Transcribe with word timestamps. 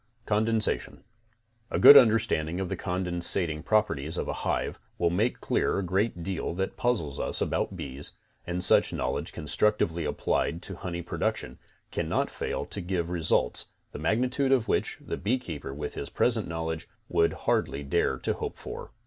CONDENSATION 0.25 1.03
A 1.69 1.77
good 1.77 1.95
understanding 1.95 2.59
of 2.59 2.69
the 2.69 2.75
condensing 2.75 3.61
properties 3.61 4.17
of 4.17 4.27
a 4.27 4.33
hive 4.41 4.79
will 4.97 5.11
make 5.11 5.39
clear 5.41 5.77
a 5.77 5.83
great 5.83 6.23
deal 6.23 6.55
that 6.55 6.75
pu2zels 6.75 7.19
us 7.19 7.39
about 7.39 7.75
bees, 7.75 8.11
and 8.47 8.63
such 8.63 8.91
knowledge 8.93 9.31
constructively 9.31 10.03
applied 10.03 10.63
to 10.63 10.73
honey 10.77 11.03
production, 11.03 11.59
cannot 11.91 12.31
fail 12.31 12.65
to 12.65 12.81
give 12.81 13.11
results, 13.11 13.67
the 13.91 13.99
magnitude 13.99 14.51
of 14.51 14.67
which, 14.67 14.97
the 15.05 15.19
beekéeper 15.19 15.71
with 15.75 15.93
his 15.93 16.09
present 16.09 16.47
knowledge, 16.47 16.89
would 17.07 17.33
hardly 17.33 17.83
dare 17.83 18.17
to 18.17 18.33
hope 18.33 18.57
for. 18.57 18.89